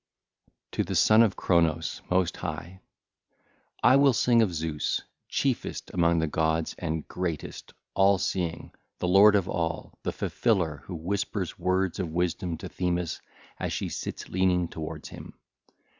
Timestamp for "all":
7.93-8.17, 9.47-9.93